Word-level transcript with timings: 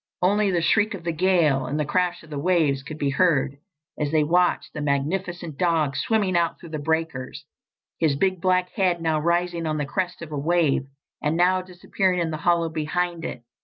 Only 0.23 0.49
the 0.49 0.63
shriek 0.63 0.95
of 0.95 1.03
the 1.03 1.11
gale 1.11 1.67
and 1.67 1.79
the 1.79 1.85
crash 1.85 2.23
of 2.23 2.31
the 2.31 2.39
waves 2.39 2.81
could 2.81 2.97
be 2.97 3.11
heard 3.11 3.57
as 3.99 4.09
they 4.09 4.23
watched 4.23 4.73
the 4.73 4.81
magnificent 4.81 5.59
dog 5.59 5.95
swimming 5.95 6.35
out 6.35 6.59
through 6.59 6.69
the 6.69 6.79
breakers, 6.79 7.45
his 7.99 8.15
big 8.15 8.41
black 8.41 8.71
head 8.71 8.99
now 8.99 9.19
rising 9.19 9.67
on 9.67 9.77
the 9.77 9.85
crest 9.85 10.23
of 10.23 10.31
a 10.31 10.39
wave 10.39 10.87
and 11.21 11.37
now 11.37 11.61
disappearing 11.61 12.19
in 12.19 12.31
the 12.31 12.37
hollow 12.37 12.67
behind 12.69 13.23
it. 13.23 13.43